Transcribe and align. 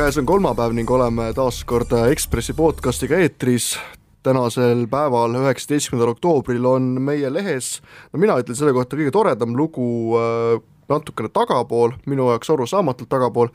käes 0.00 0.16
on 0.16 0.24
kolmapäev 0.24 0.72
ning 0.72 0.88
oleme 0.90 1.26
taas 1.36 1.58
kord 1.68 1.90
Ekspressi 2.08 2.54
podcastiga 2.56 3.18
eetris. 3.20 3.74
tänasel 4.22 4.86
päeval, 4.88 5.34
üheksateistkümnendal 5.40 6.12
oktoobril 6.14 6.64
on 6.68 6.86
meie 7.04 7.28
lehes, 7.32 7.82
no 8.12 8.20
mina 8.20 8.36
ütlen 8.40 8.56
selle 8.56 8.72
kohta 8.76 8.96
kõige 8.96 9.12
toredam 9.12 9.56
lugu 9.56 10.16
äh, 10.16 10.60
natukene 10.90 11.30
tagapool, 11.32 11.94
minu 12.10 12.28
jaoks 12.30 12.50
arusaamatult 12.52 13.08
tagapool, 13.10 13.50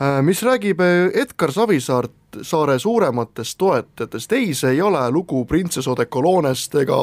äh, 0.00 0.20
mis 0.26 0.42
räägib 0.46 0.80
äh, 0.80 1.10
Edgar 1.22 1.52
Savisaart, 1.52 2.14
saare 2.44 2.74
suurematest 2.78 3.56
toetajatest, 3.58 4.32
ei, 4.36 4.50
see 4.54 4.74
ei 4.74 4.80
ole 4.84 5.00
lugu 5.14 5.44
printsess 5.48 5.88
Odekolonest 5.88 6.74
ega 6.82 6.98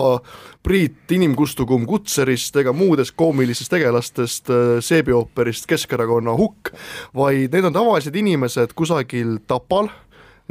Priit 0.63 1.09
Inimkustugum 1.15 1.87
Kutserist 1.89 2.59
ega 2.61 2.73
muudest 2.75 3.15
koomilistest 3.17 3.73
tegelastest 3.73 4.51
seebiooperist 4.85 5.65
Keskerakonna 5.71 6.35
hukk, 6.37 6.69
vaid 7.17 7.55
need 7.55 7.65
on 7.65 7.73
tavalised 7.73 8.13
inimesed 8.19 8.75
kusagil 8.77 9.39
Tapal, 9.49 9.89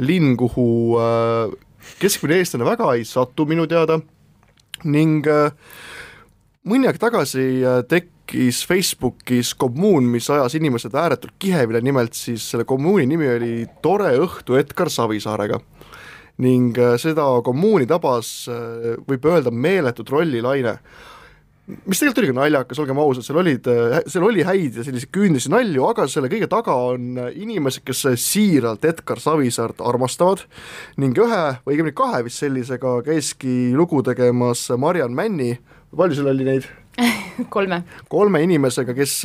linn, 0.03 0.35
kuhu 0.41 0.67
keskmine 2.01 2.41
eestlane 2.41 2.67
väga 2.67 2.91
ei 2.97 3.07
satu 3.07 3.47
minu 3.47 3.69
teada 3.71 4.01
ning 4.83 5.23
mõni 6.67 6.91
aeg 6.91 6.99
tagasi 6.99 7.47
tekkis 8.23 8.67
Facebookis 8.67 9.53
kommuun, 9.55 10.03
mis 10.03 10.29
ajas 10.29 10.55
inimesed 10.55 10.93
ääretult 10.95 11.33
kihevile, 11.39 11.81
nimelt 11.81 12.13
siis 12.13 12.45
selle 12.51 12.65
kommuuni 12.65 13.05
nimi 13.05 13.27
oli 13.27 13.65
Tore 13.81 14.15
õhtu 14.17 14.57
Edgar 14.57 14.89
Savisaarega. 14.89 15.59
ning 16.37 16.73
seda 16.97 17.27
kommuuni 17.45 17.85
tabas, 17.85 18.49
võib 19.07 19.25
öelda, 19.29 19.51
meeletu 19.51 20.03
trollilaine. 20.03 20.79
Mis 21.85 21.99
tegelikult 21.99 22.17
oli 22.23 22.31
ka 22.31 22.37
naljakas, 22.39 22.79
olgem 22.81 22.97
ausad, 22.97 23.23
seal 23.23 23.37
olid, 23.37 23.69
seal 24.09 24.25
oli 24.25 24.43
häid 24.43 24.79
ja 24.79 24.83
selliseid 24.83 25.11
küünilisi 25.13 25.51
nalju, 25.53 25.85
aga 25.85 26.07
selle 26.09 26.31
kõige 26.33 26.49
taga 26.49 26.73
on 26.73 27.21
inimesed, 27.29 27.85
kes 27.85 28.05
siiralt 28.19 28.83
Edgar 28.83 29.21
Savisaart 29.21 29.83
armastavad. 29.85 30.41
Ning 30.97 31.15
ühe 31.15 31.43
või 31.63 31.77
õigemini 31.77 31.95
kahe 31.95 32.23
vist 32.25 32.41
sellisega 32.41 33.01
käiski 33.05 33.75
lugu 33.77 34.01
tegemas 34.03 34.71
Mariann 34.75 35.13
Männi, 35.13 35.59
palju 35.95 36.17
seal 36.17 36.33
oli 36.33 36.49
neid 36.49 36.71
kolme. 37.55 37.83
kolme 38.09 38.43
inimesega, 38.45 38.95
kes 38.97 39.15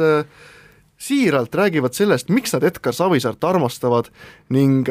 siiralt 0.99 1.55
räägivad 1.55 1.95
sellest, 1.95 2.33
miks 2.35 2.57
nad 2.57 2.65
Edgar 2.67 2.95
Savisaart 2.97 3.45
armastavad 3.45 4.09
ning 4.55 4.89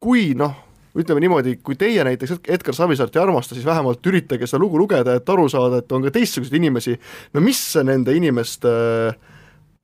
kui 0.00 0.32
noh, 0.38 0.54
ütleme 0.98 1.22
niimoodi, 1.22 1.56
kui 1.62 1.76
teie 1.78 2.04
näiteks 2.06 2.38
Edgar 2.48 2.76
Savisaart 2.76 3.16
ei 3.16 3.22
armasta, 3.22 3.56
siis 3.56 3.66
vähemalt 3.66 4.06
üritage 4.06 4.46
seda 4.48 4.62
lugu 4.62 4.78
lugeda, 4.80 5.18
et 5.18 5.30
aru 5.30 5.48
saada, 5.50 5.82
et 5.82 5.92
on 5.92 6.06
ka 6.06 6.12
teistsuguseid 6.14 6.58
inimesi, 6.58 6.96
no 7.34 7.42
mis 7.44 7.60
nende 7.86 8.14
inimeste 8.16 8.72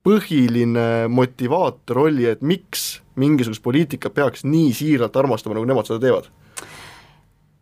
põhiline 0.05 0.87
motivaator 1.09 2.03
oli, 2.05 2.27
et 2.29 2.43
miks 2.45 3.01
mingisugust 3.19 3.63
poliitikat 3.65 4.13
peaks 4.13 4.45
nii 4.45 4.73
siiralt 4.75 5.15
armastama, 5.17 5.57
nagu 5.57 5.67
nemad 5.69 5.89
seda 5.89 6.01
teevad? 6.03 6.29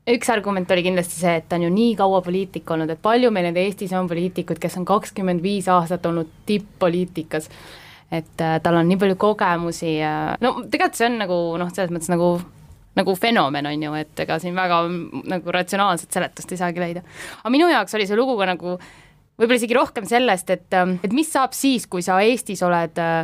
Üks 0.10 0.32
argument 0.34 0.72
oli 0.76 0.84
kindlasti 0.84 1.20
see, 1.22 1.36
et 1.40 1.46
ta 1.50 1.58
on 1.60 1.68
ju 1.68 1.70
nii 1.74 1.94
kaua 2.00 2.20
poliitik 2.26 2.72
olnud, 2.76 2.92
et 2.92 3.02
palju 3.04 3.32
meil 3.32 3.48
nüüd 3.50 3.60
Eestis 3.62 3.94
on 3.96 4.10
poliitikuid, 4.10 4.60
kes 4.62 4.76
on 4.82 4.88
kakskümmend 4.88 5.44
viis 5.44 5.70
aastat 5.72 6.06
olnud 6.10 6.32
tipp-poliitikas, 6.50 7.48
et 8.12 8.44
äh, 8.44 8.58
tal 8.64 8.82
on 8.82 8.90
nii 8.90 9.00
palju 9.00 9.20
kogemusi 9.22 9.96
ja 10.02 10.34
no 10.44 10.58
tegelikult 10.66 11.00
see 11.00 11.08
on 11.08 11.22
nagu 11.24 11.40
noh, 11.62 11.72
selles 11.76 11.94
mõttes 11.94 12.12
nagu 12.12 12.36
nagu 12.94 13.16
fenomen, 13.18 13.66
on 13.66 13.86
ju, 13.88 13.94
et 13.98 14.20
ega 14.22 14.36
siin 14.42 14.54
väga 14.54 14.84
nagu 15.32 15.54
ratsionaalset 15.56 16.14
seletust 16.14 16.52
ei 16.54 16.60
saagi 16.60 16.84
leida. 16.84 17.02
aga 17.40 17.54
minu 17.54 17.72
jaoks 17.72 17.96
oli 17.98 18.06
see 18.10 18.20
lugu 18.20 18.36
ka 18.38 18.46
nagu 18.52 18.76
võib-olla 19.40 19.58
isegi 19.58 19.78
rohkem 19.78 20.06
sellest, 20.06 20.52
et, 20.54 20.68
et 20.76 21.16
mis 21.16 21.32
saab 21.32 21.56
siis, 21.58 21.88
kui 21.90 22.06
sa 22.06 22.20
Eestis 22.22 22.62
oled 22.66 23.00
äh, 23.02 23.24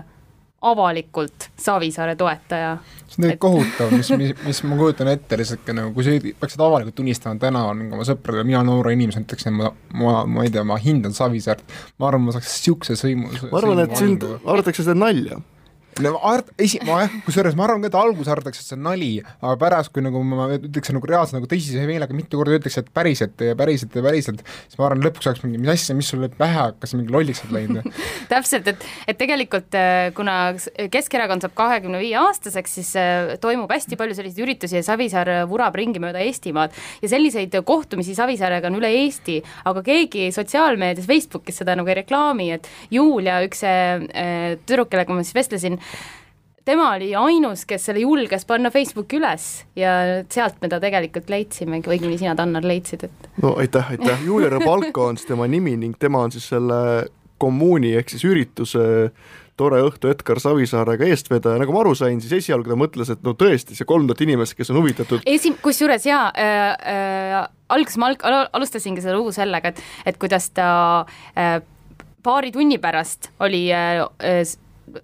avalikult 0.62 1.50
Savisaare 1.60 2.16
toetaja. 2.20 2.78
see 3.10 3.24
on 3.24 3.28
tegelikult 3.28 3.46
kohutav, 3.46 3.94
mis, 3.98 4.10
mis, 4.20 4.34
mis 4.46 4.64
ma 4.68 4.80
kujutan 4.80 5.12
ette 5.12 5.38
lihtsalt 5.40 5.72
nagu, 5.76 5.94
kui 5.96 6.06
sa 6.06 6.16
peaksid 6.42 6.64
avalikult 6.64 6.98
tunnistama 7.00 7.40
täna 7.42 7.64
oma 7.72 8.08
sõpradele, 8.08 8.46
mina 8.48 8.64
noore 8.68 8.94
inimesena 8.98 9.28
ütleksin, 9.28 9.56
ma, 9.56 9.72
ma, 10.02 10.18
ma 10.30 10.46
ei 10.46 10.52
tea, 10.54 10.66
ma 10.68 10.80
hindan 10.82 11.16
Savisaart, 11.16 11.64
ma 11.98 12.12
arvan, 12.12 12.28
ma 12.28 12.36
saaks 12.36 12.52
niisuguse 12.52 13.00
sõimu. 13.00 13.32
ma 13.50 13.62
arvan, 13.62 13.86
et 13.86 13.96
sind 14.00 14.28
arvatakse 14.28 14.84
seda 14.84 14.98
nalja 15.00 15.40
no 16.04 16.16
art-, 16.30 16.52
esi-, 16.62 16.82
ma 16.88 17.04
jah, 17.04 17.16
kusjuures 17.26 17.58
ma 17.60 17.66
arvan 17.68 17.84
ka, 17.84 17.92
et 17.92 17.98
alguses 18.00 18.32
arvatakse, 18.32 18.64
et 18.64 18.72
see 18.72 18.78
on 18.78 18.86
nali, 18.88 19.12
aga 19.42 19.56
pärast, 19.62 19.94
kui 19.96 20.04
nagu 20.06 20.22
ma 20.28 20.50
ütleks 20.58 20.94
nagu 20.96 21.10
reaalselt 21.10 21.40
nagu 21.40 21.50
tõsise 21.52 21.86
meelega 21.90 22.16
mitu 22.16 22.40
korda 22.40 22.60
ütleks, 22.60 22.80
et 22.82 22.92
päriselt 22.96 23.44
ja 23.44 23.58
päriselt 23.60 23.96
ja 23.96 24.04
päriselt, 24.06 24.44
siis 24.68 24.80
ma 24.80 24.90
arvan, 24.90 25.04
lõpuks 25.06 25.30
oleks 25.32 25.44
mingi, 25.46 25.62
mis 25.62 25.74
asja, 25.74 25.98
mis 25.98 26.12
sul 26.12 26.28
pähe 26.40 26.58
hakkas, 26.58 26.96
mingi 26.98 27.14
lolliks 27.14 27.44
oled 27.46 27.58
läinud 27.58 28.00
täpselt, 28.34 28.70
et, 28.72 28.86
et 29.10 29.20
tegelikult 29.20 29.76
äh, 29.78 30.10
kuna 30.18 30.38
Keskerakond 30.92 31.44
saab 31.46 31.56
kahekümne 31.58 32.02
viie 32.02 32.18
aastaseks, 32.20 32.78
siis 32.80 32.94
äh, 33.00 33.34
toimub 33.42 33.72
hästi 33.74 33.98
palju 34.00 34.18
selliseid 34.18 34.44
üritusi 34.46 34.80
ja 34.80 34.86
Savisaar 34.86 35.32
vurab 35.50 35.76
ringi 35.78 36.02
mööda 36.02 36.22
Eestimaad. 36.24 36.76
Ja 37.04 37.12
selliseid 37.12 37.56
kohtumisi 37.68 38.16
Savisaarega 38.18 38.70
on 38.70 38.80
üle 38.80 38.92
Eesti, 39.02 39.40
aga 39.70 39.84
keegi 39.86 40.30
sotsiaalmeedias, 40.36 41.08
Facebookis 41.10 41.62
seda 41.62 41.76
nagu 41.80 41.90
ei 41.90 42.00
reklaami, 42.02 42.50
et 42.58 42.70
Julia, 42.94 43.40
üks 43.46 43.64
äh, 43.68 44.58
tüdruk, 44.66 44.92
kellega 44.94 45.16
ma 45.16 45.26
siis 45.26 45.38
vestlesin, 45.38 45.79
tema 46.70 46.92
oli 46.94 47.12
ainus, 47.16 47.66
kes 47.66 47.90
selle 47.90 48.04
julges 48.04 48.46
panna 48.50 48.72
Facebooki 48.74 49.18
üles 49.20 49.50
ja 49.80 49.94
sealt 50.30 50.60
me 50.62 50.70
ta 50.72 50.80
tegelikult 50.82 51.32
leidsimegi, 51.32 51.90
õigemini 51.90 52.20
sina, 52.22 52.36
Tannar, 52.38 52.66
leidsid, 52.68 53.08
et 53.10 53.30
no 53.44 53.56
aitäh, 53.62 53.96
aitäh, 53.96 54.26
Julia 54.26 54.52
Rebalko 54.54 55.10
on 55.10 55.18
siis 55.18 55.30
tema 55.32 55.48
nimi 55.50 55.76
ning 55.80 55.98
tema 56.00 56.24
on 56.28 56.36
siis 56.36 56.50
selle 56.52 57.10
kommuuni 57.40 57.96
ehk 57.98 58.12
siis 58.12 58.26
ürituse 58.28 58.86
tore 59.60 59.82
õhtu 59.84 60.12
Edgar 60.12 60.40
Savisaarega 60.40 61.08
eestvedaja, 61.12 61.60
nagu 61.60 61.74
ma 61.76 61.82
aru 61.84 61.96
sain, 61.98 62.22
siis 62.24 62.38
esialgu 62.38 62.72
ta 62.72 62.78
mõtles, 62.80 63.10
et 63.12 63.26
no 63.26 63.34
tõesti, 63.40 63.76
see 63.76 63.88
kolm 63.88 64.08
tuhat 64.08 64.24
inimest, 64.24 64.56
kes 64.56 64.72
on 64.72 64.80
huvitatud. 64.80 65.26
esi-, 65.28 65.56
kusjuures 65.64 66.06
jaa 66.08 66.30
äh,, 66.32 66.70
äh, 66.94 67.42
alguses 67.76 68.00
ma 68.00 68.12
alg-, 68.12 68.24
alustasingi 68.56 69.04
seda 69.04 69.18
lugu 69.18 69.34
sellega, 69.36 69.74
et, 69.74 69.84
et 70.08 70.22
kuidas 70.22 70.52
ta 70.56 70.70
äh, 71.36 71.60
paari 72.24 72.54
tunni 72.56 72.80
pärast 72.80 73.34
oli 73.44 73.68
äh, 73.74 74.06
äh 74.24 74.44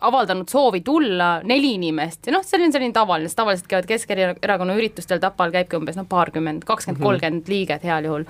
avaldanud 0.07 0.49
soovi 0.49 0.81
tulla 0.85 1.39
neli 1.43 1.73
inimest 1.77 2.29
ja 2.29 2.35
noh, 2.35 2.43
see 2.45 2.59
on 2.61 2.73
selline 2.73 2.95
tavaline, 2.95 3.29
sest 3.29 3.39
tavaliselt 3.39 3.67
käivad 3.71 3.87
Keskerakonna 3.89 4.75
üritustel 4.77 5.21
Tapal 5.23 5.53
käibki 5.53 5.77
umbes 5.79 5.97
noh, 5.99 6.07
paarkümmend, 6.09 6.65
kakskümmend, 6.67 6.99
mhm. 6.99 7.07
kolmkümmend 7.07 7.51
liiget 7.51 7.85
heal 7.87 8.07
juhul. 8.07 8.25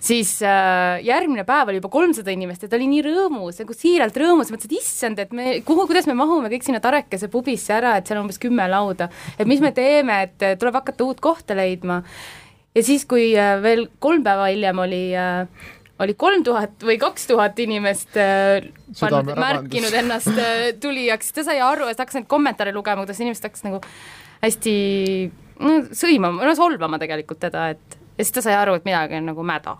siis 0.00 0.34
äh, 0.46 0.98
järgmine 1.06 1.44
päev 1.48 1.72
oli 1.72 1.80
juba 1.80 1.92
kolmsada 1.92 2.34
inimest 2.34 2.64
ja 2.64 2.72
ta 2.72 2.78
oli 2.78 2.90
nii 2.92 3.04
rõõmus, 3.08 3.60
nagu 3.62 3.76
siiralt 3.76 4.18
rõõmus, 4.22 4.52
mõtles, 4.54 4.70
et 4.70 4.76
issand, 4.80 5.22
et 5.22 5.32
me, 5.34 5.60
kuhu, 5.66 5.86
kuidas 5.90 6.10
me 6.10 6.16
mahume 6.18 6.50
kõik 6.52 6.66
sinna 6.66 6.82
Tarekese 6.84 7.30
pubisse 7.32 7.74
ära, 7.76 7.96
et 7.98 8.08
seal 8.08 8.20
on 8.20 8.26
umbes 8.26 8.40
kümme 8.42 8.68
lauda, 8.70 9.10
et 9.38 9.48
mis 9.48 9.62
me 9.64 9.72
teeme, 9.76 10.22
et 10.28 10.60
tuleb 10.60 10.80
hakata 10.80 11.06
uut 11.06 11.22
kohta 11.24 11.56
leidma. 11.58 12.02
ja 12.74 12.84
siis, 12.84 13.06
kui 13.08 13.32
äh, 13.38 13.56
veel 13.62 13.88
kolm 13.98 14.26
päeva 14.26 14.50
hiljem 14.52 14.86
oli 14.86 15.02
äh, 15.16 15.46
oli 16.02 16.14
kolm 16.18 16.44
tuhat 16.46 16.84
või 16.86 16.98
kaks 17.00 17.26
tuhat 17.30 17.58
inimest 17.62 18.16
äh, 18.20 18.68
pannud, 19.00 19.32
märkinud 19.38 19.94
ennast 20.00 20.30
äh, 20.34 20.70
tulijaks, 20.80 21.32
ta 21.34 21.44
sai 21.46 21.60
aru, 21.64 21.88
et 21.90 21.98
hakkas 21.98 22.20
neid 22.20 22.28
kommentaare 22.30 22.74
lugema, 22.74 23.02
kuidas 23.02 23.20
inimesed 23.22 23.48
hakkasid 23.48 23.70
nagu 23.70 23.82
hästi 24.42 24.74
no, 25.64 25.80
sõimama, 25.90 26.46
no 26.46 26.54
solvama 26.58 27.00
tegelikult 27.02 27.42
teda, 27.42 27.70
et 27.74 27.98
ja 28.18 28.26
siis 28.26 28.34
ta 28.38 28.44
sai 28.46 28.56
aru, 28.58 28.78
et 28.78 28.86
midagi 28.86 29.18
on 29.18 29.30
nagu 29.32 29.46
mäda. 29.46 29.76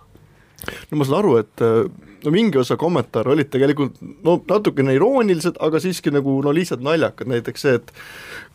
no 0.91 0.99
ma 0.99 1.07
saan 1.07 1.21
aru, 1.23 1.37
et 1.45 1.65
äh, 1.65 1.83
no 2.25 2.33
mingi 2.35 2.59
osa 2.59 2.77
kommentaare 2.81 3.33
olid 3.35 3.51
tegelikult 3.53 4.01
no 4.25 4.39
natukene 4.49 4.95
iroonilised, 4.97 5.59
aga 5.65 5.81
siiski 5.83 6.13
nagu 6.15 6.39
no 6.45 6.53
lihtsalt 6.55 6.83
naljakad, 6.85 7.31
näiteks 7.31 7.65
see, 7.65 7.77
et 7.79 7.93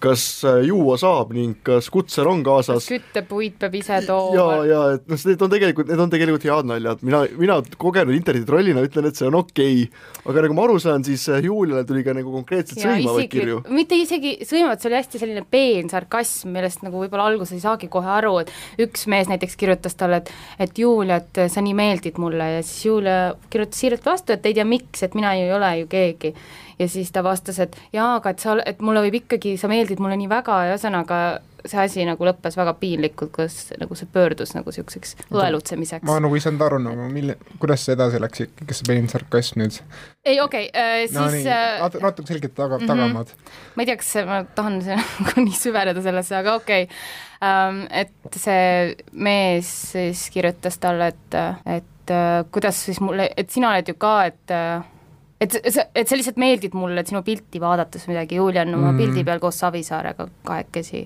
kas 0.03 0.23
äh, 0.47 0.59
juua 0.67 0.97
saab 0.99 1.31
ning 1.35 1.55
kas 1.65 1.89
kutser 1.93 2.27
on 2.29 2.43
kaasas. 2.45 2.87
küttepuid 2.91 3.55
peab 3.61 3.77
ise 3.79 4.01
tooma. 4.07 4.35
ja, 4.35 4.47
ja 4.67 4.81
et 4.97 5.07
noh, 5.11 5.21
need 5.29 5.45
on 5.45 5.53
tegelikult, 5.53 5.91
need 5.91 6.03
on 6.05 6.13
tegelikult 6.13 6.47
head 6.49 6.69
naljad, 6.73 7.05
mina, 7.07 7.23
mina 7.39 7.59
kogenud 7.79 8.15
internetitrollina 8.17 8.83
ütlen, 8.87 9.07
et 9.09 9.19
see 9.19 9.29
on 9.29 9.39
okei 9.39 9.85
okay.. 9.85 10.31
aga 10.31 10.45
nagu 10.47 10.57
ma 10.57 10.67
aru 10.67 10.79
saan, 10.83 11.05
siis 11.07 11.25
äh, 11.31 11.43
Juliale 11.45 11.85
tuli 11.87 12.03
ka 12.05 12.15
nagu 12.17 12.33
konkreetselt 12.35 12.83
sõimavaid 12.83 13.31
kirju. 13.31 13.61
mitte 13.73 13.99
isegi 13.99 14.35
sõimavad, 14.49 14.81
see 14.83 14.91
oli 14.91 14.99
hästi 14.99 15.23
selline 15.23 15.45
peen 15.49 15.91
sarkasm, 15.93 16.51
millest 16.55 16.83
nagu 16.85 16.99
võib-olla 17.05 17.29
alguses 17.31 17.55
ei 17.55 17.63
saagi 17.63 17.91
kohe 17.93 18.11
aru, 18.19 18.35
et 18.43 18.51
üks 18.83 19.07
mees 19.11 19.31
näiteks 19.31 19.55
kirjutas 19.59 19.95
talle, 19.99 20.23
et 20.23 20.33
et 20.63 20.79
Julia, 20.79 21.19
et 21.21 21.51
sa 21.51 21.61
nii 21.63 21.75
meeldid 21.77 22.19
mulle 22.21 22.49
ja 22.57 22.61
siis 22.65 22.85
Julia 22.87 23.17
kirjutas 23.53 23.79
siiralt 23.83 24.05
vastu, 24.05 24.35
et 24.35 24.45
ei 24.49 24.57
tea, 24.57 24.65
miks, 24.67 25.05
et 25.05 25.15
mina 25.17 25.35
ju 25.37 25.47
ei 25.47 25.55
ole 25.55 25.71
ju 25.83 25.89
keegi 25.91 26.33
ja 26.79 26.87
siis 26.89 27.11
ta 27.13 27.23
vastas, 27.23 27.59
et 27.63 27.77
jaa, 27.93 28.15
aga 28.17 28.33
et 28.33 28.43
sa, 28.43 28.57
et 28.65 28.81
mulle 28.81 29.03
võib 29.05 29.21
ikkagi, 29.23 29.55
sa 29.61 29.69
meeldid 29.71 30.01
mulle 30.03 30.17
nii 30.19 30.31
väga 30.31 30.59
ja 30.67 30.75
ühesõnaga 30.75 31.23
see 31.63 31.79
asi 31.79 32.03
nagu 32.03 32.25
lõppes 32.27 32.57
väga 32.59 32.73
piinlikult, 32.79 33.31
kus 33.35 33.57
nagu 33.79 33.95
see 33.95 34.09
pöördus 34.11 34.51
nagu 34.55 34.71
niisuguseks 34.71 35.15
õelutsemiseks. 35.31 36.05
ma 36.07 36.17
nagu 36.23 36.35
ei 36.35 36.43
saanud 36.43 36.63
aru 36.65 36.79
nagu 36.83 37.07
mille, 37.11 37.37
kuidas 37.61 37.85
see 37.85 37.95
edasi 37.95 38.19
läks 38.19 38.43
kas 38.67 38.81
see 38.81 38.89
peen 38.89 39.07
sarkasm 39.11 39.61
nüüd? 39.63 39.77
ei, 40.25 40.39
okei 40.43 40.67
okay, 40.67 40.71
äh,, 40.75 40.97
siis 41.05 41.15
no, 41.15 41.29
nii, 41.31 41.45
äh, 41.47 41.99
natuke 42.03 42.27
selgelt 42.27 42.55
taga 42.57 42.77
mm, 42.77 42.83
-hmm. 42.83 42.91
tagamaad. 42.91 43.31
ma 43.75 43.85
ei 43.85 43.91
tea, 43.91 43.99
kas 44.01 44.11
ma 44.27 44.41
tahan 44.57 44.81
nagu 44.89 45.45
nii 45.45 45.55
süveneda 45.61 46.03
sellesse, 46.03 46.35
aga 46.41 46.57
okei 46.59 46.83
okay. 46.89 46.99
ähm,. 47.47 47.85
et 47.89 48.39
see 48.43 48.97
mees 49.13 49.71
siis 49.93 50.27
kirjutas 50.35 50.79
talle, 50.83 51.13
et, 51.15 51.41
et 51.77 51.92
äh, 52.11 52.43
kuidas 52.51 52.79
siis 52.85 52.99
mulle, 53.03 53.29
et 53.37 53.49
sina 53.53 53.71
oled 53.71 53.87
ju 53.87 53.95
ka, 53.99 54.15
et 54.25 54.51
äh, 54.53 54.83
et 55.43 55.57
sa, 55.75 55.85
et 55.95 56.07
sa 56.07 56.17
lihtsalt 56.17 56.39
meeldid 56.39 56.75
mulle, 56.77 56.99
et 56.99 57.09
sinu 57.09 57.23
pilti 57.23 57.61
vaadates 57.61 58.07
midagi, 58.07 58.39
Julian 58.39 58.73
oma 58.73 58.91
mm. 58.91 59.01
pildi 59.01 59.25
peal 59.27 59.41
koos 59.43 59.59
Savisaarega 59.59 60.27
kahekesi 60.47 61.03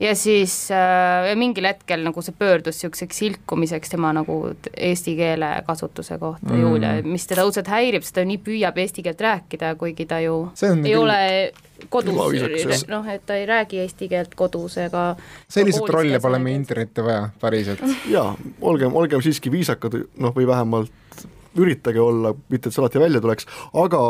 ja 0.00 0.14
siis 0.16 0.70
äh, 0.70 1.32
mingil 1.38 1.66
hetkel 1.68 2.02
nagu 2.04 2.22
see 2.24 2.34
pöördus 2.38 2.78
niisuguseks 2.78 3.18
silkumiseks 3.22 3.92
tema 3.92 4.12
nagu 4.16 4.38
eesti 4.76 5.14
keele 5.18 5.50
kasutuse 5.66 6.18
kohta 6.18 6.50
mm. 6.50 6.62
Julia, 6.62 6.94
mis 7.06 7.26
teda 7.30 7.44
õudselt 7.46 7.70
häirib, 7.70 8.04
sest 8.06 8.16
ta 8.18 8.24
nii 8.26 8.40
püüab 8.42 8.78
eesti 8.82 9.04
keelt 9.06 9.20
rääkida, 9.22 9.74
kuigi 9.80 10.06
ta 10.10 10.22
ju 10.24 10.38
ei 10.62 10.80
küll... 10.80 11.02
ole 11.02 11.20
kodus, 11.92 12.86
noh, 12.90 13.06
et 13.10 13.24
ta 13.26 13.36
ei 13.38 13.46
räägi 13.48 13.82
eesti 13.82 14.08
keelt 14.10 14.34
kodus 14.38 14.78
ega 14.82 15.12
selliseid 15.50 15.86
trolle 15.90 16.22
pole 16.22 16.40
meil 16.42 16.60
internetti 16.60 17.04
vaja, 17.04 17.28
päriselt. 17.42 17.82
jaa, 18.10 18.32
olgem, 18.60 18.94
olgem 18.96 19.22
siiski 19.24 19.52
viisakad, 19.54 19.98
noh, 20.22 20.34
või 20.34 20.48
vähemalt 20.50 21.26
üritage 21.58 22.00
olla, 22.00 22.32
mitte 22.48 22.70
et 22.70 22.74
see 22.74 22.80
alati 22.80 23.02
välja 23.02 23.20
tuleks, 23.20 23.46
aga 23.76 24.02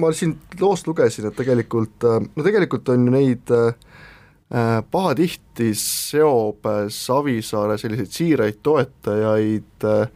ma 0.00 0.10
siin 0.12 0.34
loost 0.60 0.88
lugesin, 0.88 1.28
et 1.28 1.36
tegelikult, 1.38 2.02
no 2.02 2.44
tegelikult 2.44 2.88
on 2.92 3.06
ju 3.06 3.12
neid 3.14 3.52
äh, 3.54 3.70
Äh, 3.72 4.17
pahatihti 4.48 5.74
seob 5.76 6.66
äh, 6.66 6.86
Savisaare 6.88 7.76
selliseid 7.80 8.12
siiraid 8.14 8.62
toetajaid 8.64 9.84
äh, 9.84 10.06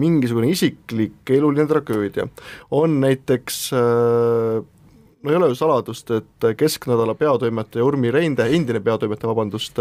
mingisugune 0.00 0.48
isiklik 0.50 1.30
eluline 1.30 1.66
tragöödia. 1.70 2.26
on 2.70 3.00
näiteks 3.00 3.70
no 5.22 5.30
ei 5.30 5.36
ole 5.36 5.48
ju 5.52 5.54
saladust, 5.54 6.10
et 6.10 6.46
kesknädala 6.56 7.14
peatoimetaja 7.14 7.84
Urmi 7.84 8.10
Reinde, 8.10 8.48
endine 8.56 8.80
peatoimetaja, 8.80 9.30
vabandust, 9.30 9.78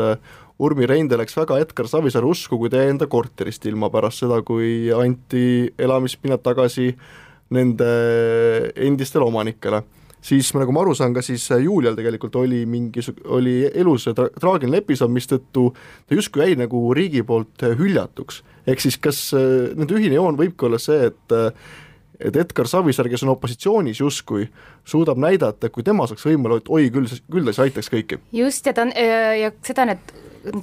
Urmi 0.60 0.86
Reinde 0.86 1.18
läks 1.18 1.34
väga 1.38 1.58
Edgar 1.64 1.90
Savisaare 1.90 2.30
usku, 2.30 2.60
kui 2.62 2.70
ta 2.70 2.84
jäi 2.84 2.94
enda 2.94 3.08
korterist 3.10 3.66
ilma 3.66 3.90
pärast 3.90 4.22
seda, 4.22 4.44
kui 4.46 4.92
anti 4.94 5.74
elamispinnad 5.80 6.46
tagasi 6.46 6.92
nende 7.50 7.90
endistele 8.76 9.26
omanikele 9.26 9.82
siis 10.24 10.52
nagu 10.56 10.74
ma 10.74 10.84
aru 10.84 10.96
saan, 10.98 11.14
ka 11.16 11.24
siis 11.26 11.46
äh, 11.52 11.64
Julial 11.64 11.98
tegelikult 11.98 12.36
oli 12.40 12.64
mingisugune, 12.70 13.28
oli 13.38 13.56
elus 13.70 14.08
tra 14.16 14.30
traagiline 14.40 14.82
episood, 14.84 15.12
mistõttu 15.14 15.70
ta 16.08 16.18
justkui 16.18 16.46
jäi 16.48 16.58
nagu 16.60 16.84
riigi 16.96 17.24
poolt 17.28 17.66
äh, 17.68 17.76
hüljatuks. 17.80 18.44
ehk 18.68 18.84
siis 18.84 18.98
kas 18.98 19.24
äh, 19.38 19.74
nende 19.76 19.98
ühine 19.98 20.20
joon 20.20 20.40
võibki 20.40 20.70
olla 20.70 20.82
see, 20.82 21.12
et 21.12 21.40
et 22.24 22.36
Edgar 22.40 22.70
Savisaar, 22.70 23.10
kes 23.10 23.24
on 23.26 23.34
opositsioonis 23.34 24.00
justkui, 24.00 24.46
suudab 24.88 25.18
näidata, 25.20 25.68
kui 25.74 25.84
tema 25.84 26.06
saaks 26.08 26.24
võimule, 26.24 26.62
et 26.62 26.70
oi, 26.72 26.86
küll, 26.94 27.10
küll 27.10 27.44
ta 27.44 27.52
siis 27.52 27.64
aitaks 27.66 27.90
kõiki. 27.92 28.20
just, 28.32 28.70
ja 28.70 28.74
ta 28.74 28.86
on, 28.86 28.94
ja 28.96 29.50
seda 29.66 29.88
need 29.90 30.14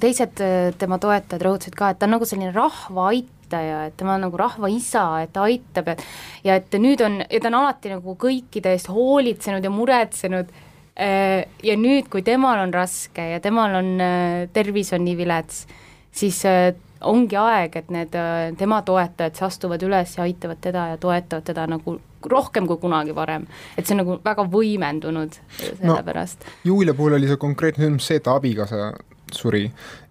teised 0.01 0.41
tema 0.81 0.97
toetajad 1.01 1.43
rõhutasid 1.45 1.77
ka, 1.77 1.91
et 1.91 1.99
ta 1.99 2.07
on 2.07 2.15
nagu 2.15 2.25
selline 2.25 2.55
rahva 2.55 3.11
aitaja, 3.11 3.40
aitaja, 3.51 3.85
et 3.87 3.97
tema 3.97 4.15
on 4.15 4.27
nagu 4.27 4.37
rahva 4.39 4.69
isa, 4.71 5.21
et 5.23 5.33
ta 5.33 5.45
aitab 5.47 5.91
ja 5.91 5.95
ja 6.43 6.55
et 6.55 6.73
nüüd 6.79 7.01
on, 7.05 7.21
ja 7.29 7.39
ta 7.39 7.49
on 7.51 7.59
alati 7.61 7.91
nagu 7.91 8.15
kõikide 8.19 8.75
eest 8.75 8.89
hoolitsenud 8.89 9.63
ja 9.63 9.71
muretsenud 9.73 10.51
äh, 10.95 11.47
ja 11.63 11.75
nüüd, 11.77 12.09
kui 12.09 12.23
temal 12.23 12.63
on 12.63 12.73
raske 12.73 13.31
ja 13.33 13.41
temal 13.43 13.75
on, 13.81 13.97
äh, 14.01 14.47
tervis 14.53 14.93
on 14.93 15.03
nii 15.05 15.17
vilets, 15.17 15.65
siis 16.11 16.43
äh, 16.45 16.71
ongi 17.01 17.35
aeg, 17.35 17.75
et 17.75 17.87
need 17.89 18.15
tema 18.59 18.83
toetajad 18.85 19.33
siis 19.33 19.47
astuvad 19.47 19.81
üles 19.81 20.17
ja 20.17 20.25
aitavad 20.27 20.59
teda 20.61 20.91
ja 20.91 20.97
toetavad 21.01 21.47
teda 21.47 21.65
nagu 21.65 21.95
rohkem 22.29 22.67
kui 22.69 22.77
kunagi 22.77 23.15
varem. 23.17 23.47
et 23.77 23.87
see 23.87 23.95
on 23.95 24.03
nagu 24.03 24.19
väga 24.21 24.45
võimendunud 24.45 25.39
selle 25.57 26.03
no. 26.05 26.25
Julia 26.63 26.93
puhul 26.93 27.17
oli 27.17 27.27
see 27.27 27.41
konkreetne 27.41 27.89
see, 27.97 28.21
et 28.21 28.29
abikaasa 28.29 28.91
suri 29.33 29.63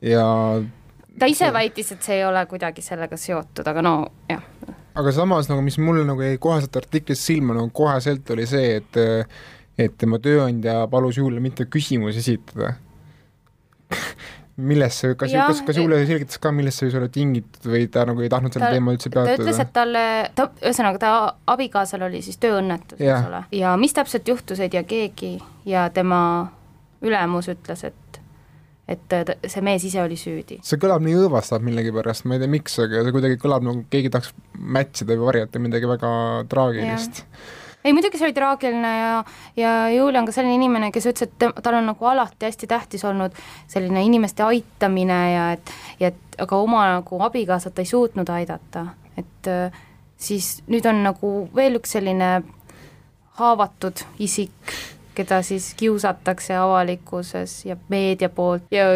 ja 0.02 0.26
ta 1.18 1.28
ise 1.30 1.52
väitis, 1.52 1.92
et 1.94 2.02
see 2.06 2.20
ei 2.20 2.26
ole 2.26 2.44
kuidagi 2.50 2.84
sellega 2.84 3.16
seotud, 3.20 3.66
aga 3.66 3.82
no 3.84 3.94
jah. 4.30 4.44
aga 4.94 5.14
samas 5.14 5.50
nagu, 5.50 5.64
mis 5.66 5.78
mulle 5.78 6.04
nagu 6.08 6.22
jäi 6.24 6.38
koheselt 6.42 6.76
artiklist 6.82 7.26
silma, 7.26 7.56
nagu 7.58 7.70
koheselt 7.74 8.30
oli 8.36 8.46
see, 8.50 8.76
et 8.80 9.00
et 9.80 9.96
tema 9.96 10.18
tööandja 10.20 10.84
palus 10.92 11.16
Juule 11.16 11.40
mitte 11.40 11.64
küsimusi 11.70 12.20
esitada 12.20 12.74
millest 14.60 15.02
see, 15.02 15.14
kas, 15.18 15.32
kas, 15.32 15.62
kas 15.66 15.78
Julia 15.78 16.00
selgitas 16.08 16.40
ka, 16.42 16.52
millest 16.54 16.80
see 16.80 16.88
võis 16.88 16.96
olla 17.00 17.08
tingitud 17.12 17.68
või 17.72 17.86
ta 17.92 18.04
nagu 18.08 18.24
ei 18.24 18.30
tahtnud 18.32 18.54
selle 18.54 18.70
teema 18.74 18.94
üldse 18.94 19.12
peatuda? 19.12 19.36
ta 19.36 19.42
ütles, 19.42 19.60
et 19.62 19.72
talle, 19.76 20.04
ta, 20.36 20.48
ühesõnaga 20.62 21.00
ta 21.02 21.12
abikaasal 21.54 22.04
oli 22.08 22.22
siis 22.24 22.40
tööõnnetus, 22.42 23.00
eks 23.00 23.28
ole, 23.30 23.42
ja 23.56 23.74
mis 23.80 23.96
täpselt 23.96 24.28
juhtus, 24.28 24.60
ei 24.60 24.72
tea 24.72 24.84
keegi 24.88 25.32
ja 25.68 25.88
tema 25.94 26.20
ülemus 27.06 27.48
ütles, 27.52 27.84
et 27.88 28.09
et 28.90 29.14
see 29.46 29.62
mees 29.64 29.84
ise 29.87 30.02
oli 30.02 30.19
süüdi. 30.19 30.58
see 30.66 30.81
kõlab 30.82 31.04
nii 31.04 31.16
õõvastavalt 31.22 31.64
millegipärast, 31.69 32.26
ma 32.26 32.37
ei 32.37 32.42
tea, 32.42 32.50
miks, 32.50 32.76
aga 32.82 33.04
see 33.06 33.14
kuidagi 33.14 33.40
kõlab 33.40 33.64
nagu 33.66 33.84
keegi 33.92 34.12
tahaks 34.12 34.34
mätsida 34.78 35.14
või 35.14 35.28
varjata 35.31 35.62
midagi 35.62 35.90
väga 35.90 36.12
traagilist. 36.50 37.25
Ei 37.81 37.94
muidugi 37.96 38.19
see 38.20 38.26
oli 38.26 38.37
traagiline 38.37 38.88
ja, 38.92 39.12
ja 39.56 39.70
Julia 39.88 40.20
on 40.20 40.26
ka 40.28 40.34
selline 40.37 40.58
inimene, 40.58 40.90
kes 40.92 41.06
ütles, 41.08 41.31
et 41.31 41.62
tal 41.64 41.78
on 41.78 41.87
nagu 41.88 42.08
alati 42.10 42.44
hästi 42.44 42.69
tähtis 42.69 43.06
olnud 43.08 43.37
selline 43.72 44.02
inimeste 44.04 44.44
aitamine 44.44 45.20
ja 45.32 45.46
et, 45.54 45.72
ja 46.02 46.10
et 46.12 46.40
aga 46.44 46.58
oma 46.60 46.82
nagu 46.98 47.22
abikaasat 47.25 47.81
ei 47.81 47.88
suutnud 47.88 48.28
aidata, 48.34 48.84
et 49.16 49.48
siis 50.20 50.58
nüüd 50.69 50.84
on 50.90 51.00
nagu 51.06 51.34
veel 51.56 51.81
üks 51.81 51.96
selline 51.96 52.34
haavatud 53.40 54.04
isik 54.20 54.75
keda 55.20 55.43
siis 55.46 55.72
kiusatakse 55.78 56.56
avalikkuses 56.56 57.61
ja 57.69 57.76
meedia 57.93 58.28
poolt 58.32 58.67
ja 58.75 58.90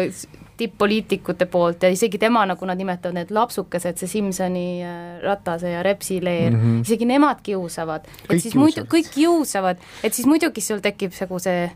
tipp-poliitikute 0.57 1.45
poolt 1.51 1.83
ja 1.83 1.89
isegi 1.91 2.17
tema, 2.17 2.45
nagu 2.47 2.67
nad 2.67 2.79
nimetavad, 2.79 3.15
need 3.17 3.33
lapsukesed, 3.35 3.99
see 3.99 4.11
Simsoni, 4.11 4.67
äh, 4.83 5.01
Ratase 5.23 5.73
ja 5.73 5.83
Repsi 5.83 6.21
leer 6.23 6.53
mm, 6.53 6.61
-hmm. 6.61 6.85
isegi 6.87 7.05
nemad 7.05 7.43
kiusavad. 7.43 8.07
et 8.29 8.41
siis 8.41 8.55
muidu, 8.55 8.85
kõik 8.87 9.11
kiusavad, 9.13 9.77
et 10.03 10.13
siis 10.13 10.27
muidugi 10.27 10.61
sul 10.61 10.79
tekib 10.79 11.11
nagu 11.21 11.39
see 11.39 11.69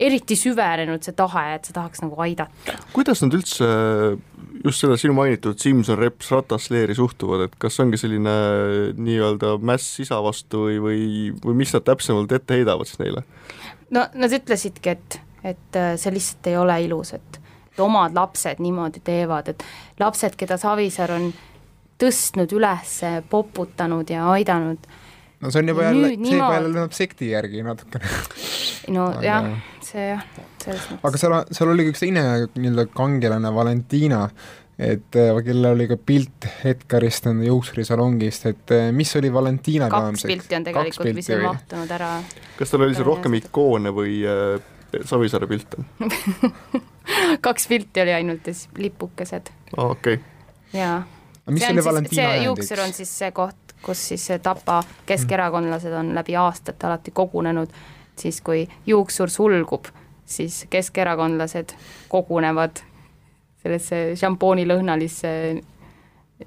eriti 0.00 0.36
süvenenud 0.38 1.04
see 1.06 1.14
tahe, 1.16 1.44
et 1.54 1.68
sa 1.68 1.74
tahaks 1.76 2.02
nagu 2.02 2.18
aidata. 2.24 2.78
kuidas 2.92 3.22
nad 3.22 3.34
üldse 3.36 3.68
just 4.64 4.82
seda 4.82 4.96
sinu 4.98 5.14
mainitud 5.14 5.58
Simson, 5.60 5.98
Reps, 5.98 6.30
Ratas, 6.34 6.68
Leeri 6.72 6.96
suhtuvad, 6.98 7.46
et 7.46 7.54
kas 7.62 7.78
ongi 7.82 8.00
selline 8.00 8.34
nii-öelda 8.98 9.54
mäss 9.62 10.00
isa 10.02 10.18
vastu 10.24 10.66
või, 10.66 10.80
või, 10.82 11.06
või 11.44 11.60
mis 11.62 11.74
nad 11.76 11.86
täpsemalt 11.86 12.32
ette 12.34 12.58
heidavad 12.58 12.90
siis 12.90 13.00
neile? 13.02 13.24
no 13.94 14.06
nad 14.18 14.34
ütlesidki, 14.34 14.96
et, 14.96 15.18
et 15.46 15.78
äh, 15.78 15.94
see 16.00 16.14
lihtsalt 16.14 16.50
ei 16.50 16.58
ole 16.58 16.78
ilus, 16.88 17.14
et, 17.18 17.40
et 17.72 17.82
omad 17.84 18.16
lapsed 18.16 18.62
niimoodi 18.64 19.02
teevad, 19.04 19.52
et 19.54 19.66
lapsed, 20.02 20.38
keda 20.40 20.58
Savisaar 20.60 21.14
on 21.14 21.30
tõstnud 22.00 22.50
üles, 22.56 22.98
poputanud 23.30 24.10
ja 24.10 24.26
aidanud. 24.32 24.90
no 25.40 25.52
see 25.54 25.62
on 25.62 25.70
juba 25.70 25.86
jälle, 25.86 26.10
see 26.16 26.34
juba 26.34 26.50
jälle 26.56 26.72
lennab 26.72 26.96
sekti 26.96 27.30
järgi 27.30 27.62
natukene. 27.62 28.10
no 28.96 29.12
jah, 29.28 29.52
see 29.86 30.10
jah, 30.10 30.26
selles 30.62 30.84
mõttes. 30.90 31.06
aga 31.10 31.22
seal, 31.22 31.38
seal 31.58 31.72
oli 31.74 31.86
ka 31.86 31.94
üks 31.94 32.04
teine 32.04 32.26
nii-öelda 32.54 32.86
kangelane, 32.94 33.52
Valentina, 33.54 34.20
et 34.78 35.18
äh, 35.20 35.30
kellel 35.46 35.70
oli 35.76 35.86
ka 35.90 35.98
pilt 36.00 36.48
Edgarist 36.66 37.28
nende 37.28 37.46
juuksurisalongist, 37.46 38.46
et 38.50 38.74
äh, 38.74 38.88
mis 38.96 39.12
oli 39.20 39.32
Valentina 39.32 39.90
kaks 39.92 40.26
pilti 40.26 40.58
on 40.58 40.66
tegelikult, 40.66 41.12
mis 41.14 41.30
on 41.34 41.44
mahtunud 41.46 41.94
ära. 41.94 42.14
kas 42.58 42.74
tal 42.74 42.86
oli 42.86 42.96
seal 42.96 43.08
rohkem 43.08 43.38
ikoone 43.38 43.94
või 43.94 44.20
äh, 44.26 44.56
Savisaare 45.04 45.46
pilte 45.50 45.82
kaks 47.46 47.68
pilti 47.70 48.02
oli 48.02 48.12
ainult 48.12 48.46
ja 48.46 48.54
siis 48.54 48.68
lipukesed. 48.78 49.50
aa, 49.76 49.86
okei 49.86 50.14
okay.. 50.14 50.80
jaa. 50.80 51.02
mis 51.50 51.62
see 51.62 51.72
oli 51.76 51.84
Valentina 51.84 52.28
ajendiks? 52.28 52.46
juuksur 52.46 52.84
on 52.86 52.92
siis 52.92 53.18
see 53.18 53.30
koht, 53.36 53.76
kus 53.82 54.08
siis 54.08 54.28
Tapa 54.42 54.82
keskerakondlased 55.06 55.92
on 55.92 56.14
läbi 56.14 56.36
aastate 56.36 56.86
alati 56.86 57.14
kogunenud, 57.14 57.70
siis 58.18 58.40
kui 58.40 58.66
juuksur 58.86 59.30
sulgub, 59.30 59.90
siis 60.24 60.64
keskerakondlased 60.70 61.74
kogunevad 62.08 62.82
sellesse 63.64 64.00
šampoonilõhnalisse 64.20 65.30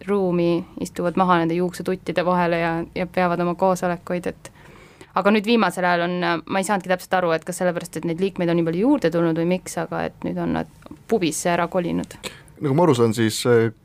ruumi, 0.07 0.65
istuvad 0.79 1.17
maha 1.17 1.39
nende 1.41 1.57
juuksetuttide 1.57 2.25
vahele 2.25 2.59
ja, 2.59 2.73
ja 2.95 3.07
peavad 3.07 3.41
oma 3.41 3.55
koosolekuid, 3.55 4.27
et 4.27 4.51
aga 5.17 5.31
nüüd 5.33 5.47
viimasel 5.49 5.85
ajal 5.87 6.05
on, 6.05 6.17
ma 6.45 6.61
ei 6.61 6.67
saanudki 6.67 6.91
täpselt 6.91 7.15
aru, 7.17 7.31
et 7.33 7.45
kas 7.47 7.61
sellepärast, 7.61 7.97
et 7.97 8.05
neid 8.05 8.21
liikmeid 8.21 8.51
on 8.51 8.59
nii 8.59 8.67
palju 8.67 8.83
juurde 8.83 9.11
tulnud 9.13 9.39
või 9.41 9.47
miks, 9.55 9.77
aga 9.81 10.03
et 10.09 10.27
nüüd 10.27 10.37
on 10.43 10.53
nad 10.59 10.69
pubisse 11.09 11.49
ära 11.53 11.67
kolinud. 11.71 12.19
nagu 12.61 12.73
ma 12.77 12.85
aru 12.85 12.95
saan, 12.97 13.13
siis 13.17 13.41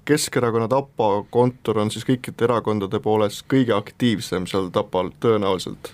Keskerakonna 0.09 0.69
Tapa 0.69 1.11
kontor 1.31 1.83
on 1.85 1.91
siis 1.95 2.05
kõikide 2.09 2.49
erakondade 2.49 3.01
poolest 3.01 3.47
kõige 3.49 3.77
aktiivsem 3.77 4.47
seal 4.51 4.71
Tapal 4.75 5.13
tõenäoliselt, 5.21 5.93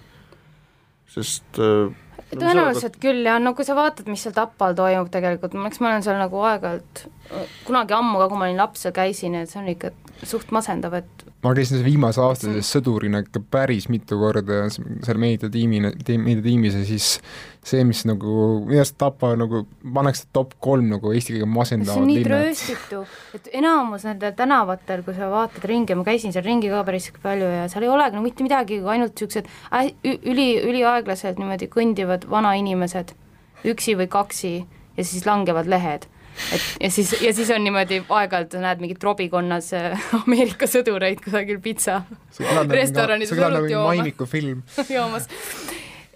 sest 1.12 1.60
äh, 1.62 1.94
tõenäoliselt 2.34 2.98
no, 2.98 3.02
küll 3.02 3.24
jah, 3.24 3.38
no 3.42 3.54
kui 3.56 3.66
sa 3.66 3.76
vaatad, 3.78 4.08
mis 4.10 4.22
seal 4.24 4.36
Tapal 4.36 4.76
toimub 4.78 5.10
tegelikult, 5.12 5.56
eks 5.68 5.80
ma 5.80 5.92
olen 5.92 6.04
seal 6.04 6.20
nagu 6.20 6.42
aeg-ajalt, 6.50 7.04
kunagi 7.68 7.96
ammu 7.96 8.20
ka, 8.20 8.28
kui 8.28 8.40
ma 8.40 8.48
olin 8.48 8.60
laps 8.60 8.84
ja 8.88 8.92
käisin, 8.96 9.38
et 9.38 9.52
see 9.52 9.62
on 9.62 9.70
ikka 9.72 9.92
suht 10.26 10.52
masendav, 10.54 10.98
et 11.00 11.27
ma 11.42 11.52
käisin 11.54 11.84
viimase 11.86 12.20
aasta 12.22 12.50
sees 12.50 12.70
sõdurina 12.74 13.20
ikka 13.22 13.40
päris 13.52 13.86
mitu 13.92 14.18
korda 14.18 14.64
seal 14.72 15.20
meediatiimina, 15.22 15.92
meediatiimis 15.94 16.74
ja 16.80 16.82
siis 16.88 17.10
see, 17.62 17.84
mis 17.86 18.02
nagu 18.08 18.32
minu 18.64 18.80
arust 18.80 18.96
Tapa 18.98 19.30
nagu 19.38 19.62
pannakse 19.82 20.26
top 20.34 20.56
kolm 20.64 20.88
nagu 20.90 21.12
Eesti 21.14 21.36
kõige 21.36 21.48
masendavad 21.52 22.02
linnad. 22.02 22.08
see 22.08 22.08
on 22.08 22.10
nii 22.10 22.26
trööstitu, 22.26 23.04
et 23.38 23.48
enamus 23.60 24.08
nendel 24.08 24.34
tänavatel, 24.38 25.04
kui 25.06 25.14
sa 25.14 25.30
vaatad 25.30 25.68
ringi, 25.70 25.94
ma 25.98 26.06
käisin 26.08 26.34
seal 26.34 26.46
ringi 26.46 26.72
ka 26.72 26.82
päris 26.88 27.10
palju 27.22 27.52
ja 27.54 27.70
seal 27.70 27.86
ei 27.86 27.94
olegi 27.94 28.18
no 28.18 28.24
mitte 28.26 28.46
midagi, 28.46 28.82
ainult 28.82 29.14
niisugused 29.14 29.46
üli, 30.32 30.50
üliaeglaselt 30.64 31.38
niimoodi 31.38 31.70
kõndivad 31.70 32.26
vanainimesed, 32.30 33.14
üksi 33.68 33.94
või 34.00 34.10
kaksi 34.10 34.54
ja 34.98 35.06
siis 35.06 35.26
langevad 35.28 35.70
lehed 35.70 36.10
et 36.54 36.66
ja 36.86 36.90
siis, 36.92 37.12
ja 37.22 37.32
siis 37.36 37.50
on 37.54 37.64
niimoodi 37.64 38.00
aeg-ajalt 38.04 38.56
näed 38.62 38.82
mingit 38.84 39.00
trobikonnas 39.02 39.72
äh, 39.76 40.08
Ameerika 40.22 40.68
sõdureid 40.70 41.22
kusagil 41.24 41.60
pitsa 41.64 42.02
restoranis 42.70 43.32
õlut 43.34 43.70
joomas. 43.70 44.30
film 44.30 44.64
joomas. 44.96 45.28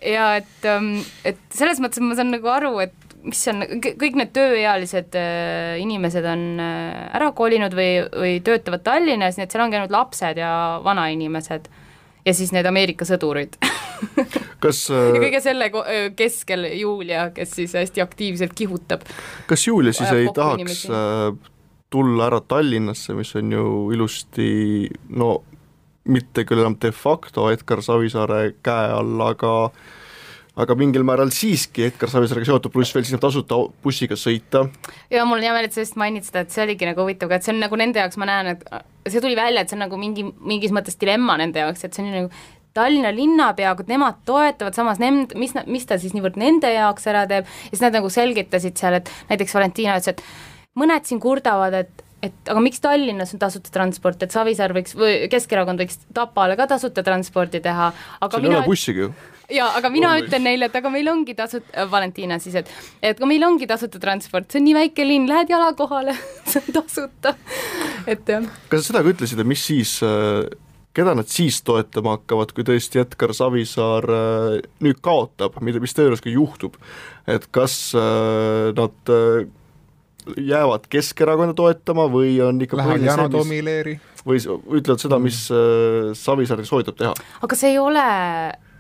ja 0.01 0.35
et, 0.41 0.59
ähm, 0.69 0.95
et 1.25 1.41
selles 1.55 1.83
mõttes 1.83 2.03
ma 2.05 2.19
saan 2.19 2.33
nagu 2.35 2.51
aru, 2.53 2.75
et 2.85 2.97
mis 3.23 3.43
on, 3.53 3.63
kõik 3.83 4.17
need 4.19 4.33
tööealised 4.35 5.15
äh, 5.19 5.77
inimesed 5.83 6.27
on 6.27 6.49
äh, 6.63 7.05
ära 7.19 7.31
kolinud 7.39 7.75
või, 7.77 8.03
või 8.11 8.35
töötavad 8.45 8.83
Tallinnas, 8.87 9.39
nii 9.39 9.47
et 9.47 9.55
seal 9.55 9.65
ongi 9.67 9.79
ainult 9.79 9.95
lapsed 9.95 10.41
ja 10.43 10.53
vanainimesed 10.85 11.71
ja 12.27 12.35
siis 12.35 12.53
need 12.55 12.67
Ameerika 12.67 13.07
sõdurid 13.09 13.59
kas 14.63 14.83
ja 14.91 15.05
äh, 15.13 15.21
kõige 15.27 15.41
selle 15.45 15.71
keskel 16.19 16.69
Julia, 16.79 17.31
kes 17.35 17.57
siis 17.61 17.77
hästi 17.79 18.05
aktiivselt 18.05 18.55
kihutab. 18.59 19.07
kas 19.51 19.67
Julia 19.67 19.95
siis 19.97 20.11
ei 20.11 20.29
tahaks 20.35 20.61
inimesi? 20.61 20.93
Äh, 20.93 21.51
tulla 21.93 22.29
ära 22.31 22.41
Tallinnasse, 22.41 23.15
mis 23.15 23.35
on 23.37 23.53
ju 23.53 23.65
ilusti 23.93 24.53
no 25.13 25.35
mitte 26.09 26.47
küll 26.49 26.63
enam 26.63 26.79
de 26.83 26.91
facto 26.95 27.51
Edgar 27.53 27.83
Savisaare 27.85 28.55
käe 28.65 28.95
all, 28.97 29.21
aga 29.23 29.53
aga 30.63 30.75
mingil 30.77 31.05
määral 31.07 31.31
siiski 31.33 31.87
Edgar 31.87 32.11
Savisaarega 32.13 32.51
seotud, 32.51 32.73
pluss 32.75 32.93
veel 32.93 33.07
sinna 33.09 33.21
tasuta 33.23 33.57
bussiga 33.85 34.19
sõita. 34.19 34.67
ja 35.11 35.25
mul 35.25 35.41
on 35.41 35.47
hea 35.47 35.53
meel, 35.57 35.69
et 35.69 35.77
sa 35.77 35.85
just 35.85 35.97
mainid 36.01 36.27
seda, 36.29 36.45
et 36.45 36.53
see 36.53 36.65
oligi 36.65 36.89
nagu 36.89 37.05
huvitav 37.05 37.31
ka, 37.31 37.39
et 37.39 37.47
see 37.47 37.55
on 37.55 37.63
nagu 37.63 37.79
nende 37.81 38.03
jaoks, 38.03 38.19
ma 38.21 38.29
näen, 38.29 38.57
et 38.57 39.13
see 39.13 39.23
tuli 39.25 39.39
välja, 39.39 39.63
et 39.63 39.73
see 39.73 39.79
on 39.79 39.87
nagu 39.87 40.01
mingi, 40.01 40.27
mingis 40.45 40.75
mõttes 40.75 40.99
dilemma 41.01 41.39
nende 41.41 41.63
jaoks, 41.63 41.87
et 41.87 41.97
see 41.97 42.05
on 42.05 42.13
nagu 42.13 42.43
Tallinna 42.77 43.13
linnapea, 43.15 43.75
kui 43.79 43.89
nemad 43.91 44.23
toetavad, 44.29 44.77
samas 44.77 45.03
nem-, 45.03 45.27
mis, 45.39 45.57
mis 45.67 45.89
ta 45.89 45.99
siis 46.01 46.15
niivõrd 46.17 46.39
nende 46.41 46.71
jaoks 46.73 47.11
ära 47.11 47.27
teeb, 47.31 47.49
ja 47.49 47.75
siis 47.75 47.85
nad 47.85 47.99
nagu 47.99 48.13
selgitasid 48.13 48.81
seal, 48.81 49.01
et 49.01 49.13
näiteks 49.33 49.59
Valentina 49.59 49.99
ütles, 50.01 50.15
et 50.15 50.25
mõned 50.79 51.09
siin 51.09 51.23
kurdavad, 51.23 51.83
et 51.85 52.09
et 52.23 52.51
aga 52.53 52.61
miks 52.63 52.79
Tallinnas 52.79 53.33
on 53.35 53.41
tasuta 53.43 53.73
transport, 53.75 54.21
et 54.23 54.31
Savisaar 54.31 54.71
võiks 54.77 54.95
või 54.95 55.27
Keskerakond 55.27 55.81
võiks 55.83 55.99
Tapale 56.15 56.55
ka 56.55 56.69
tasuta 56.71 57.03
transporti 57.03 57.59
teha, 57.65 57.89
aga 58.23 58.39
seal 58.39 58.47
ei 58.47 58.53
ole 58.53 58.67
bussigi 58.69 59.03
ju 59.03 59.09
jaa, 59.53 59.69
aga 59.79 59.91
mina 59.93 60.13
Olles. 60.13 60.29
ütlen 60.29 60.45
neile, 60.47 60.69
et 60.71 60.77
aga 60.79 60.91
meil 60.93 61.09
ongi 61.13 61.35
tasuta 61.39 61.75
äh,, 61.75 61.89
Valentina 61.91 62.39
siis, 62.43 62.57
et 62.63 62.71
et 63.03 63.19
ka 63.19 63.29
meil 63.29 63.43
ongi 63.47 63.67
tasuta 63.71 64.01
transport, 64.03 64.51
see 64.51 64.63
on 64.63 64.69
nii 64.69 64.77
väike 64.79 65.07
linn, 65.07 65.29
lähed 65.31 65.53
jala 65.53 65.73
kohale 65.79 66.15
see 66.51 66.63
on 66.63 66.77
tasuta, 66.79 67.35
et 68.07 68.35
jah. 68.35 68.47
kas 68.71 68.85
sa 68.85 68.93
seda 68.93 69.05
ka 69.05 69.15
ütlesid, 69.17 69.43
et 69.43 69.51
mis 69.55 69.67
siis 69.73 69.99
äh, 70.07 70.47
keda 70.97 71.15
nad 71.17 71.29
siis 71.31 71.61
toetama 71.65 72.17
hakkavad, 72.19 72.53
kui 72.57 72.65
tõesti 72.69 73.01
Edgar 73.03 73.33
Savisaar 73.37 74.07
äh, 74.13 74.59
nüüd 74.85 75.01
kaotab, 75.05 75.59
mida, 75.65 75.81
mis 75.83 75.97
tõenäoliselt 75.97 76.27
ka 76.27 76.33
juhtub, 76.33 76.79
et 77.31 77.49
kas 77.55 77.77
äh, 77.99 78.71
nad 78.77 79.13
äh, 79.13 79.47
jäävad 80.39 80.87
Keskerakonda 80.93 81.57
toetama 81.59 82.07
või 82.13 82.37
on 82.45 82.61
ikka 82.63 82.79
Lähevad 82.79 83.07
Yana 83.09 83.29
Toomi 83.33 83.63
leeri? 83.65 83.99
või 84.23 84.39
ütlevad 84.39 85.03
seda, 85.03 85.17
mis 85.19 85.39
Savisaar 86.15 86.61
soovitab 86.63 86.95
teha? 87.01 87.15
aga 87.43 87.57
see 87.59 87.73
ei 87.73 87.81
ole, 87.83 88.05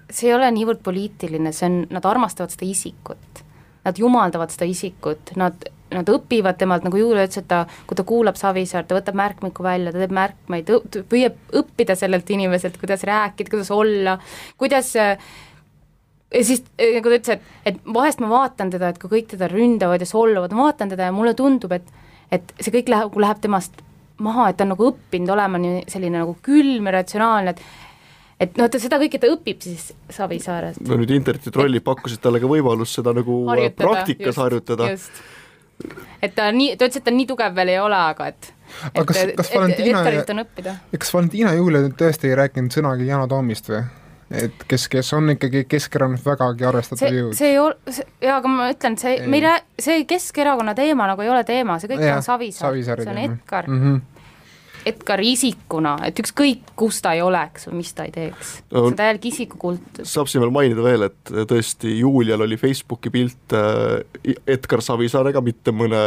see 0.06 0.28
ei 0.28 0.36
ole 0.36 0.52
niivõrd 0.54 0.84
poliitiline, 0.86 1.50
see 1.56 1.66
on, 1.66 1.80
nad 1.90 2.06
armastavad 2.06 2.52
seda 2.54 2.68
isikut. 2.68 3.42
Nad 3.82 3.98
jumaldavad 3.98 4.52
seda 4.54 4.68
isikut, 4.70 5.32
nad 5.34 5.64
nad 5.94 6.08
õpivad 6.12 6.58
temalt, 6.60 6.86
nagu 6.86 6.98
Julia 7.00 7.26
ütles, 7.26 7.42
et 7.42 7.48
ta, 7.50 7.62
kui 7.88 7.98
ta 7.98 8.04
kuulab 8.08 8.38
Savisaart, 8.40 8.88
ta 8.90 8.98
võtab 8.98 9.18
märkmiku 9.18 9.64
välja, 9.66 9.92
ta 9.94 10.02
teeb 10.02 10.14
märkmeid, 10.16 10.72
püüab 11.10 11.56
õppida 11.62 11.96
sellelt 11.98 12.30
inimeselt, 12.32 12.78
kuidas 12.80 13.04
rääkida, 13.08 13.52
kuidas 13.52 13.72
olla, 13.74 14.18
kuidas 14.60 14.92
ja 14.96 15.12
siis 16.40 16.64
nagu 16.80 17.10
ta 17.10 17.18
ütles, 17.18 17.36
et, 17.36 17.54
et 17.72 17.80
vahest 17.94 18.22
ma 18.24 18.30
vaatan 18.32 18.72
teda, 18.72 18.92
et 18.92 19.00
kui 19.00 19.10
kõik 19.18 19.32
teda 19.34 19.48
ründavad 19.52 20.02
ja 20.02 20.08
solvavad, 20.08 20.54
ma 20.56 20.70
vaatan 20.70 20.92
teda 20.92 21.10
ja 21.10 21.14
mulle 21.14 21.36
tundub, 21.38 21.74
et 21.76 21.88
et 22.32 22.52
see 22.64 22.72
kõik 22.72 22.88
läheb, 22.88 23.16
läheb 23.20 23.40
temast 23.44 23.82
maha, 24.22 24.48
et 24.48 24.56
ta 24.56 24.64
on 24.64 24.72
nagu 24.72 24.86
õppinud 24.88 25.32
olema 25.34 25.60
nii 25.60 25.82
selline 25.92 26.22
nagu 26.22 26.36
külm 26.44 26.88
ja 26.88 26.94
ratsionaalne, 26.96 27.52
et 27.52 27.90
et 28.42 28.56
noh, 28.58 28.66
ta 28.72 28.80
seda 28.82 28.98
kõike 28.98 29.20
ta 29.22 29.28
õpib 29.30 29.60
siis 29.62 29.90
Savisaarest. 30.10 30.80
no 30.88 30.98
nüüd 30.98 31.12
internetitrollid 31.14 31.84
pakkusid 31.86 32.22
talle 32.24 32.40
ka 32.42 32.50
võimalust 32.50 32.98
seda 32.98 33.14
nagu 33.14 33.42
harjutada, 33.50 33.84
praktikas 33.84 34.32
just, 34.32 34.42
harjutada. 34.42 34.88
Et 36.22 36.34
ta 36.34 36.50
nii, 36.54 36.76
ta 36.76 36.88
ütles, 36.88 37.00
et 37.00 37.06
ta 37.06 37.14
nii 37.14 37.28
tugev 37.30 37.56
veel 37.56 37.74
ei 37.74 37.80
ole, 37.82 38.02
aga 38.12 38.28
et 38.32 38.52
aga 38.92 39.06
kas, 39.08 39.24
kas 39.36 39.50
Valentina 39.54 40.04
kas 40.98 41.14
Valentina 41.14 41.56
Julia 41.56 41.90
tõesti 41.98 42.30
ei 42.30 42.38
rääkinud 42.38 42.74
sõnagi 42.74 43.08
Yana 43.08 43.26
Toomist 43.30 43.68
või? 43.72 43.82
et 44.32 44.64
kes, 44.68 44.86
kes 44.88 45.12
on 45.16 45.34
ikkagi 45.34 45.64
Keskerakonnas 45.68 46.24
vägagi 46.24 46.64
arvestatav 46.64 47.12
jõud. 47.12 47.34
see 47.36 47.52
ei 47.52 47.58
ole, 47.60 47.76
jaa, 48.22 48.38
aga 48.38 48.52
ma 48.52 48.70
ütlen, 48.72 48.96
see, 49.00 49.18
me 49.26 49.40
ei 49.40 49.44
rää-, 49.44 49.66
see 49.88 50.06
Keskerakonna 50.08 50.74
teema 50.78 51.10
nagu 51.10 51.24
ei 51.24 51.32
ole 51.32 51.42
teema, 51.48 51.76
see 51.82 51.92
kõik 51.92 52.06
ja, 52.06 52.16
on 52.16 52.24
Savisaar, 52.24 52.80
see 52.80 53.12
on 53.12 53.22
Edgar 53.26 53.68
mm. 53.68 53.84
-hmm 53.84 54.00
Edgar 54.88 55.22
isikuna, 55.24 55.94
et 56.06 56.18
ükskõik, 56.22 56.72
kus 56.78 57.00
ta 57.04 57.14
ei 57.16 57.22
oleks 57.24 57.68
või 57.68 57.80
mis 57.82 57.92
ta 57.96 58.06
ei 58.08 58.14
teeks 58.14 58.54
no,, 58.64 58.82
see 58.82 58.88
on 58.90 58.98
täielik 58.98 59.28
isikukult. 59.30 60.02
saab 60.08 60.30
siin 60.30 60.42
veel 60.44 60.54
mainida 60.54 60.84
veel, 60.84 61.06
et 61.08 61.32
tõesti 61.50 61.98
Julial 62.00 62.42
oli 62.46 62.58
Facebooki 62.60 63.12
pilt 63.14 63.56
äh, 63.56 64.02
Edgar 64.50 64.82
Savisaarega, 64.84 65.44
mitte 65.44 65.74
mõne, 65.76 66.02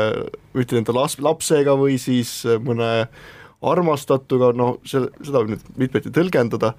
mitte 0.58 0.79
enda 0.79 0.96
las-, 0.96 1.20
lapsega 1.24 1.77
või 1.79 1.98
siis 2.01 2.41
mõne 2.65 3.08
armastatuga, 3.65 4.51
no 4.53 4.75
see, 4.86 5.01
seda 5.24 5.41
võib 5.41 5.55
nüüd 5.55 5.70
mitmeti 5.79 6.12
tõlgendada, 6.13 6.75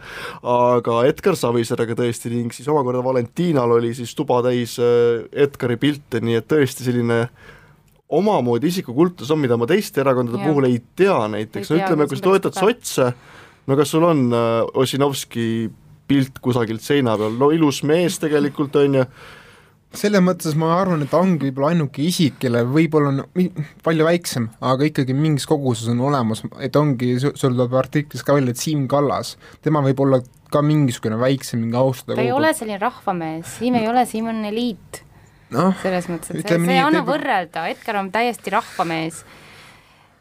aga 0.47 1.01
Edgar 1.09 1.39
Savisaarega 1.39 1.97
tõesti 1.99 2.31
ning 2.31 2.55
siis 2.55 2.69
omakorda 2.71 3.03
Valentinal 3.03 3.79
oli 3.79 3.95
siis 3.97 4.15
tuba 4.15 4.43
täis 4.47 4.77
äh, 4.83 5.25
Edgari 5.47 5.81
pilte, 5.81 6.23
nii 6.23 6.41
et 6.43 6.51
tõesti 6.53 6.87
selline 6.87 7.25
äh, 7.25 7.55
omamoodi 8.09 8.71
isikukultus 8.71 9.31
on, 9.35 9.41
mida 9.43 9.57
ma 9.59 9.67
teiste 9.69 10.03
erakondade 10.03 10.39
ja. 10.39 10.51
puhul 10.51 10.69
ei 10.69 10.79
tea 10.99 11.17
näiteks, 11.33 11.73
no 11.73 11.81
ütleme, 11.81 12.07
kui 12.07 12.19
sa 12.19 12.27
toetad 12.29 12.59
sotse, 12.59 13.09
no 13.67 13.79
kas 13.79 13.91
sul 13.95 14.07
on 14.07 14.29
äh, 14.31 14.61
Ossinovski 14.79 15.49
pilt 16.07 16.39
kusagilt 16.43 16.85
seina 16.87 17.17
peal, 17.19 17.35
no 17.39 17.51
ilus 17.55 17.83
mees 17.87 18.21
tegelikult, 18.23 18.79
on 18.79 19.01
ju, 19.01 19.07
selles 19.97 20.23
mõttes 20.23 20.55
ma 20.59 20.71
arvan, 20.77 21.03
et 21.03 21.15
ongi 21.17 21.49
võib-olla 21.49 21.73
ainuke 21.75 22.05
isik, 22.05 22.37
kellel 22.45 22.69
võib-olla 22.71 23.11
on 23.11 23.25
palju 23.87 24.07
väiksem, 24.07 24.49
aga 24.71 24.87
ikkagi 24.87 25.17
mingis 25.17 25.49
koguses 25.51 25.91
on 25.91 26.05
olemas, 26.07 26.45
et 26.63 26.79
ongi, 26.79 27.17
sul 27.25 27.57
tuleb 27.57 27.75
artiklis 27.81 28.23
ka 28.27 28.37
välja, 28.39 28.55
et 28.55 28.63
Siim 28.63 28.87
Kallas, 28.91 29.35
tema 29.67 29.83
võib 29.87 30.05
olla 30.07 30.21
ka 30.53 30.63
mingisugune 30.63 31.19
väiksem, 31.19 31.65
mingi 31.65 31.81
austada 31.81 32.21
ta 32.21 32.23
ei 32.23 32.31
kogu. 32.31 32.39
ole 32.39 32.55
selline 32.55 32.79
rahvamees, 32.83 33.59
Siim 33.59 33.81
ei 33.81 33.91
ole, 33.91 34.07
Siim 34.07 34.31
on 34.31 34.45
eliit 34.47 35.03
no, 35.55 35.71
selles 35.83 36.09
mõttes, 36.11 36.33
et 36.35 36.43
see, 36.43 36.61
see 36.63 36.77
ei 36.77 36.83
anna 36.83 37.03
teeb... 37.03 37.11
võrrelda, 37.11 37.67
Edgar 37.73 38.01
on 38.03 38.13
täiesti 38.15 38.55
rahvamees 38.55 39.25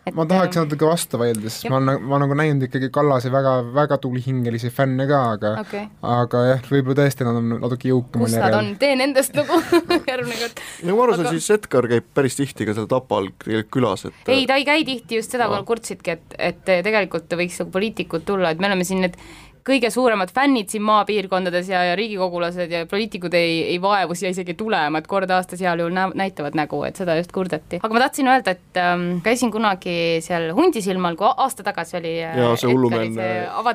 et 0.05 0.13
ma 0.13 0.25
tahaks 0.29 0.53
ähm, 0.59 0.67
natuke 0.67 0.85
vastu 0.85 1.17
vaielda, 1.17 1.49
sest 1.49 1.65
ma 1.71 1.79
olen, 1.79 2.03
ma 2.05 2.19
nagu 2.21 2.35
näinud 2.37 2.67
ikkagi 2.67 2.91
Kallase 2.93 3.31
väga, 3.33 3.55
väga 3.73 3.97
tulihingelisi 4.03 4.69
fänne 4.73 5.07
ka, 5.09 5.21
aga 5.33 5.53
okay. 5.63 5.87
aga 6.05 6.43
jah, 6.51 6.67
võib-olla 6.69 6.99
tõesti 6.99 7.25
nad 7.25 7.39
on 7.39 7.55
natuke 7.63 7.89
jõukamal 7.89 8.29
kus 8.29 8.37
nad 8.37 8.57
on, 8.59 8.69
tee 8.81 8.93
nendest 8.99 9.33
nagu 9.37 9.57
järgmine 10.11 10.37
kord. 10.43 10.61
nagu 10.85 10.99
ma 10.99 11.07
aru 11.07 11.17
saan 11.17 11.25
aga..., 11.25 11.33
siis 11.33 11.49
Edgar 11.57 11.89
käib 11.95 12.11
päris 12.19 12.37
tihti 12.37 12.69
ka 12.69 12.77
seal 12.77 12.89
Tapal 12.91 13.31
tegelikult 13.41 13.73
külas, 13.73 14.05
et 14.11 14.31
ei, 14.35 14.45
ta 14.49 14.59
ei 14.61 14.67
käi 14.69 14.85
tihti, 14.85 15.21
just 15.23 15.33
seda 15.33 15.49
no. 15.49 15.63
kurtsidki, 15.65 16.19
et, 16.19 16.37
et 16.51 16.73
tegelikult 16.85 17.37
võiks 17.41 17.57
nagu 17.63 17.73
poliitikud 17.73 18.29
tulla, 18.29 18.53
et 18.53 18.61
me 18.61 18.69
oleme 18.69 18.85
siin 18.85 19.01
need 19.07 19.17
kõige 19.65 19.89
suuremad 19.89 20.29
fännid 20.33 20.69
siin 20.69 20.83
maapiirkondades 20.85 21.69
ja, 21.71 21.81
ja 21.89 21.95
riigikogulased 21.97 22.71
ja 22.71 22.83
poliitikud 22.89 23.33
ei, 23.33 23.63
ei 23.71 23.79
vaevu 23.81 24.15
siia 24.17 24.29
isegi 24.33 24.53
tulema, 24.57 25.01
et 25.01 25.09
kord 25.09 25.31
aastas 25.33 25.61
heal 25.65 25.81
juhul 25.81 25.95
nä-, 25.95 26.11
näitavad 26.13 26.57
nägu, 26.57 26.83
et 26.85 27.01
seda 27.01 27.17
just 27.17 27.33
kurdeti. 27.35 27.79
aga 27.81 27.97
ma 27.97 28.03
tahtsin 28.05 28.29
öelda, 28.29 28.55
et 28.55 28.81
ähm, 28.81 29.07
käisin 29.25 29.53
kunagi 29.53 29.97
seal 30.25 30.51
Hundisilmal, 30.55 31.17
kui 31.17 31.29
aasta 31.31 31.65
tagasi 31.65 31.97
oli 32.01 32.15
äh, 32.23 32.37
jaa, 32.43 32.55
see 32.61 32.69
hullumeelne, 32.71 33.29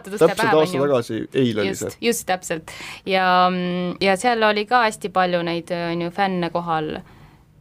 täpselt 0.06 0.26
aasta 0.28 0.50
tagasi, 0.84 1.22
eile 1.34 1.66
oli 1.66 1.78
see. 1.82 1.96
just, 2.06 2.26
täpselt. 2.28 2.74
ja, 3.06 3.24
ja 4.00 4.18
seal 4.20 4.46
oli 4.46 4.66
ka 4.70 4.84
hästi 4.86 5.10
palju 5.14 5.42
neid, 5.46 5.74
on 5.90 6.06
ju, 6.06 6.14
fänne 6.14 6.52
kohal 6.54 7.00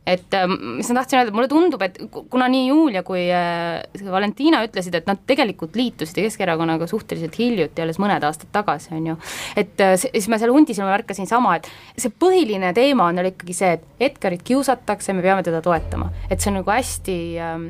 et 0.09 0.33
ähm, 0.37 0.55
mis 0.79 0.89
ma 0.89 0.99
tahtsin 0.99 1.19
öelda, 1.19 1.33
mulle 1.35 1.49
tundub, 1.51 1.83
et 1.85 1.99
kuna 2.31 2.47
nii 2.51 2.67
Julia 2.69 3.03
kui 3.07 3.25
äh, 3.33 3.83
Valentina 4.09 4.63
ütlesid, 4.65 4.95
et 4.97 5.09
nad 5.09 5.21
tegelikult 5.29 5.77
liitusid 5.77 6.17
Keskerakonnaga 6.19 6.87
suhteliselt 6.89 7.37
hiljuti, 7.39 7.83
alles 7.83 8.01
mõned 8.01 8.25
aastad 8.25 8.51
tagasi, 8.55 8.93
on 8.97 9.11
ju, 9.11 9.17
et 9.59 9.85
äh, 9.85 9.95
siis 10.01 10.29
ma 10.31 10.39
seal 10.41 10.53
hundis 10.55 10.81
ma 10.81 10.89
märkasin 10.91 11.29
sama, 11.29 11.57
et 11.59 11.69
see 11.99 12.13
põhiline 12.13 12.73
teema 12.77 13.09
on 13.09 13.19
neil 13.19 13.31
ikkagi 13.33 13.57
see, 13.57 13.75
et 13.77 14.09
Edgarit 14.09 14.41
kiusatakse, 14.47 15.13
me 15.13 15.25
peame 15.25 15.45
teda 15.45 15.61
toetama. 15.65 16.09
et 16.29 16.39
see 16.39 16.51
on 16.51 16.59
nagu 16.61 16.73
hästi 16.73 17.19
ähm, 17.43 17.67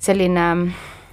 selline 0.00 0.48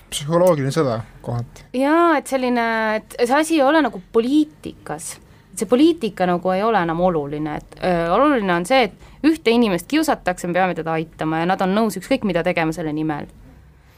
psühholoogiline 0.10 0.74
sõda 0.74 1.02
kohati. 1.22 1.68
jaa, 1.78 2.18
et 2.18 2.28
selline, 2.32 2.68
et 2.98 3.18
see 3.24 3.38
asi 3.38 3.58
ei 3.60 3.66
ole 3.66 3.84
nagu 3.86 4.02
poliitikas, 4.14 5.18
see 5.60 5.70
poliitika 5.70 6.28
nagu 6.30 6.52
ei 6.54 6.64
ole 6.64 6.82
enam 6.84 7.02
oluline, 7.08 7.58
et 7.58 7.80
öö, 7.82 8.06
oluline 8.16 8.54
on 8.54 8.66
see, 8.70 8.88
et 8.90 9.28
ühte 9.28 9.52
inimest 9.52 9.90
kiusatakse, 9.90 10.48
me 10.48 10.58
peame 10.58 10.78
teda 10.78 10.94
aitama 10.98 11.42
ja 11.42 11.50
nad 11.50 11.62
on 11.66 11.76
nõus 11.76 11.98
ükskõik 12.00 12.26
mida 12.28 12.44
tegema 12.46 12.76
selle 12.76 12.94
nimel. 12.94 13.30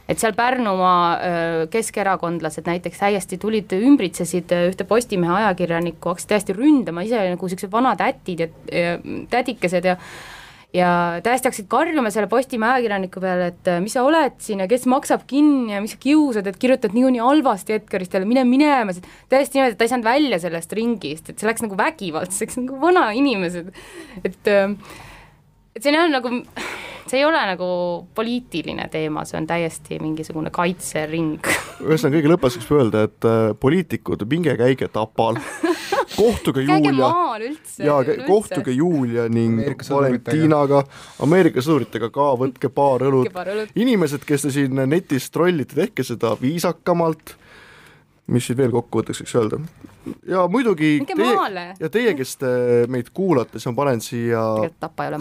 Et 0.10 0.18
seal 0.18 0.34
Pärnumaa 0.34 1.20
keskerakondlased 1.70 2.66
näiteks 2.66 2.98
täiesti 2.98 3.38
tulid, 3.38 3.76
ümbritsesid 3.78 4.50
ühte 4.72 4.88
Postimehe 4.90 5.36
ajakirjanikku, 5.44 6.10
hakkasid 6.10 6.32
täiesti 6.32 6.56
ründama, 6.58 7.04
ise 7.06 7.20
nagu 7.30 7.46
niisugused 7.46 7.70
vanad 7.70 8.02
ätid 8.02 8.42
ja, 8.42 8.48
ja 8.74 8.96
tädikesed 9.30 9.86
ja 9.86 10.00
ja 10.74 10.90
täiesti 11.26 11.50
hakkasid 11.50 11.68
karjuma 11.72 12.12
selle 12.14 12.30
Postimehe 12.30 12.78
ajakirjaniku 12.78 13.22
peale, 13.24 13.50
et 13.54 13.70
mis 13.82 13.96
sa 13.98 14.04
oled 14.06 14.36
siin 14.44 14.62
ja 14.64 14.68
kes 14.70 14.86
maksab 14.92 15.26
kinni 15.30 15.74
ja 15.74 15.82
mis 15.82 15.96
sa 15.96 16.02
kiusad, 16.02 16.50
et 16.50 16.60
kirjutad 16.62 16.94
niikuinii 16.94 17.24
halvasti 17.24 17.80
Edgaristele, 17.80 18.28
mine 18.30 18.46
minema, 18.46 18.94
täiesti 19.32 19.58
niimoodi, 19.58 19.74
et 19.74 19.80
ta 19.80 19.88
ei 19.88 19.94
saanud 19.94 20.10
välja 20.10 20.42
sellest 20.44 20.76
ringist, 20.78 21.32
et 21.32 21.42
see 21.42 21.50
läks 21.50 21.66
nagu 21.66 21.80
vägivaldseks, 21.80 22.60
nagu 22.62 22.82
vanainimesed, 22.84 23.74
et 24.24 24.54
et 25.80 25.86
see 25.86 25.96
on 25.96 26.12
nagu 26.12 26.38
see 27.10 27.20
ei 27.20 27.26
ole 27.26 27.40
nagu 27.50 27.68
poliitiline 28.16 28.86
teema, 28.94 29.24
see 29.26 29.40
on 29.40 29.48
täiesti 29.50 29.98
mingisugune 30.02 30.52
kaitsering. 30.54 31.40
ühesõnaga, 31.82 32.20
kõige 32.20 32.32
lõpetuseks 32.34 32.70
öelda, 32.76 33.06
et 33.10 33.28
äh, 33.28 33.40
poliitikud, 33.60 34.26
minge 34.30 34.54
käige 34.60 34.90
Tapal, 34.94 35.40
kohtuge 36.16 36.62
Julia. 36.62 37.12
jaa, 37.78 38.00
kohtuge 38.28 38.72
Julia 38.72 39.28
ning 39.30 39.62
Valentinaga, 39.90 40.84
Ameerika 41.24 41.62
sõduritega 41.62 42.10
ka, 42.14 42.32
võtke 42.40 42.72
paar 42.74 43.06
õlut. 43.08 43.32
inimesed, 43.76 44.26
kes 44.26 44.48
te 44.48 44.52
siin 44.56 44.82
netis 44.90 45.30
trollite, 45.30 45.76
tehke 45.76 46.04
seda 46.04 46.36
viisakamalt. 46.42 47.36
Mis 48.30 48.46
siin 48.46 48.58
veel 48.60 48.70
kokkuvõtteks 48.70 49.24
võiks 49.24 49.38
öelda? 49.40 49.58
ja 50.28 50.48
muidugi 50.48 51.00
teie, 51.08 51.64
ja 51.80 51.90
teie, 51.90 52.14
kes 52.18 52.36
te 52.42 52.52
meid 52.92 53.10
kuulate, 53.14 53.60
siis 53.60 53.70
ma 53.72 53.76
panen 53.84 54.02
siia 54.04 54.44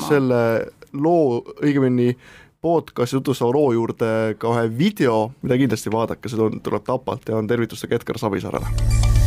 selle 0.09 0.43
loo, 0.93 1.43
õigemini 1.65 2.13
podcasti 2.61 3.19
tutvustava 3.19 3.55
loo 3.55 3.73
juurde 3.73 4.11
ka 4.39 4.55
ühe 4.55 4.67
video, 4.79 5.29
mida 5.43 5.61
kindlasti 5.61 5.93
vaadake, 5.95 6.31
see 6.31 6.51
tuleb 6.65 6.87
Tapalt 6.87 7.31
ja 7.31 7.39
on 7.39 7.51
tervitustega 7.51 8.01
Edgar 8.01 8.19
Savisaarele 8.21 9.18